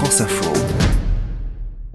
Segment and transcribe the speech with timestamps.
[0.00, 0.52] France Info.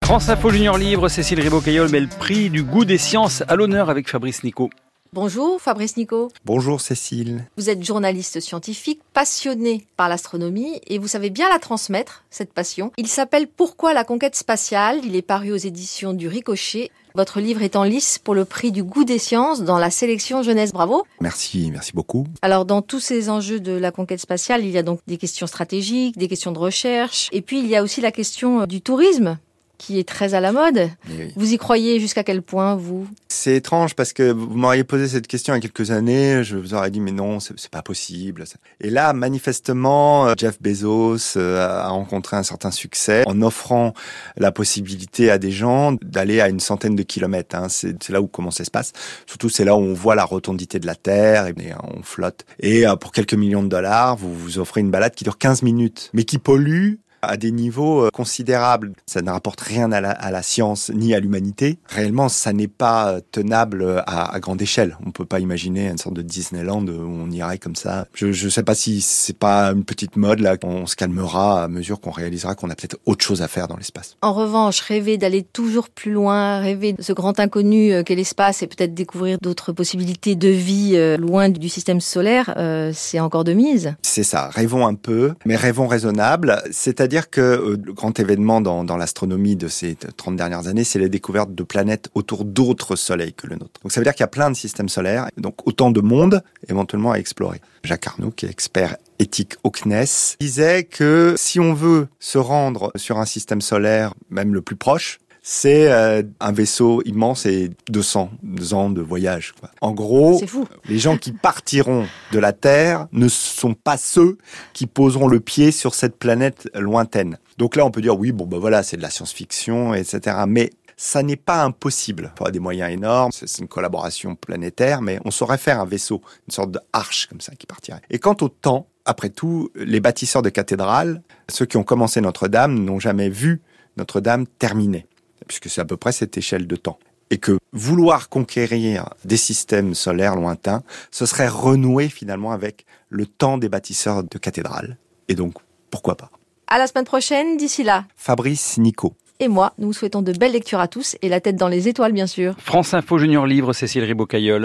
[0.04, 3.90] France Info Junior Livre, Cécile Ribocaillol met le prix du goût des sciences à l'honneur
[3.90, 4.70] avec Fabrice Nico.
[5.16, 6.30] Bonjour Fabrice Nico.
[6.44, 7.46] Bonjour Cécile.
[7.56, 12.92] Vous êtes journaliste scientifique, passionné par l'astronomie et vous savez bien la transmettre, cette passion.
[12.98, 15.00] Il s'appelle Pourquoi la conquête spatiale?
[15.06, 16.92] Il est paru aux éditions du Ricochet.
[17.16, 20.44] Votre livre est en lice pour le prix du goût des sciences dans la sélection
[20.44, 20.74] jeunesse.
[20.74, 21.06] Bravo.
[21.22, 22.28] Merci, merci beaucoup.
[22.42, 25.48] Alors dans tous ces enjeux de la conquête spatiale, il y a donc des questions
[25.48, 28.82] stratégiques, des questions de recherche et puis il y a aussi la question euh, du
[28.82, 29.38] tourisme
[29.78, 30.90] qui est très à la mode.
[31.10, 31.34] Oui.
[31.36, 33.08] Vous y croyez jusqu'à quel point, vous?
[33.28, 36.58] C'est étrange parce que vous m'auriez posé cette question il y a quelques années, je
[36.58, 38.44] vous aurais dit mais non, c'est pas possible.
[38.82, 43.94] Et là, manifestement, euh, Jeff Bezos euh, a rencontré un certain succès en offrant
[44.38, 47.56] la possibilité à des gens d'aller à une centaine de kilomètres.
[47.56, 47.68] hein.
[47.70, 48.94] C'est c'est là où commence l'espace.
[49.26, 52.46] Surtout, c'est là où on voit la rotondité de la Terre et on flotte.
[52.60, 55.62] Et euh, pour quelques millions de dollars, vous vous offrez une balade qui dure 15
[55.62, 58.94] minutes, mais qui pollue à des niveaux euh, considérables.
[59.06, 61.78] Ça ne rapporte rien à la, à la science ni à l'humanité.
[61.88, 64.98] Réellement, ça n'est pas euh, tenable euh, à, à grande échelle.
[65.06, 68.08] On peut pas imaginer une sorte de Disneyland où on irait comme ça.
[68.14, 70.56] Je ne sais pas si c'est pas une petite mode là.
[70.64, 73.78] On se calmera à mesure qu'on réalisera qu'on a peut-être autre chose à faire dans
[73.78, 74.18] l'espace.
[74.22, 78.68] En revanche, rêver d'aller toujours plus loin, rêver de ce grand inconnu qu'est l'espace et
[78.68, 83.96] peut-être découvrir d'autres possibilités de vie loin du système solaire, euh, c'est encore de mise.
[84.02, 84.50] C'est ça.
[84.50, 86.62] Rêvons un peu, mais rêvons raisonnable.
[86.72, 91.08] C'est-à-dire que euh, le grand événement dans, l'astronomie de ces 30 dernières années, c'est la
[91.08, 93.82] découverte de planètes autour d'autres soleils que le nôtre.
[93.84, 96.44] Donc ça veut dire qu'il y a plein de systèmes solaires, donc autant de mondes
[96.68, 97.62] éventuellement à explorer.
[97.84, 102.92] Jacques Arnaud, qui est expert éthique au CNES, disait que si on veut se rendre
[102.96, 108.32] sur un système solaire, même le plus proche, c'est euh, un vaisseau immense et 200
[108.72, 109.54] ans de voyage.
[109.60, 109.70] quoi.
[109.80, 110.42] En gros,
[110.90, 114.40] les gens qui partiront de la Terre ne sont pas ceux
[114.74, 117.38] qui poseront le pied sur cette planète lointaine.
[117.60, 120.36] Donc là, on peut dire oui, bon, ben voilà, c'est de la science-fiction, etc.
[120.48, 122.32] Mais ça n'est pas impossible.
[122.34, 125.86] Il faudra des moyens énormes, c'est c'est une collaboration planétaire, mais on saurait faire un
[125.86, 128.02] vaisseau, une sorte de arche comme ça qui partirait.
[128.10, 132.84] Et quant au temps, après tout, les bâtisseurs de cathédrales, ceux qui ont commencé Notre-Dame,
[132.84, 133.62] n'ont jamais vu
[133.98, 135.06] Notre-Dame terminée,
[135.48, 137.00] puisque c'est à peu près cette échelle de temps.
[137.32, 143.58] Et que vouloir conquérir des systèmes solaires lointains, ce serait renouer finalement avec le temps
[143.58, 144.98] des bâtisseurs de cathédrales.
[145.28, 145.56] Et donc,
[145.90, 146.30] pourquoi pas
[146.68, 148.06] À la semaine prochaine, d'ici là.
[148.16, 149.16] Fabrice Nico.
[149.42, 151.90] Et moi, nous vous souhaitons de belles lectures à tous et la tête dans les
[151.90, 152.56] étoiles, bien sûr.
[152.58, 154.64] France Info Junior Livre, Cécile Ribocaillol.